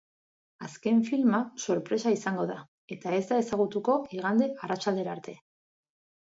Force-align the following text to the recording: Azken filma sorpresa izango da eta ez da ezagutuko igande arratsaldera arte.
Azken 0.67 1.01
filma 1.09 1.41
sorpresa 1.65 2.13
izango 2.15 2.45
da 2.53 2.55
eta 2.97 3.13
ez 3.19 3.21
da 3.33 3.39
ezagutuko 3.43 3.99
igande 4.19 4.49
arratsaldera 4.69 5.15
arte. 5.19 5.37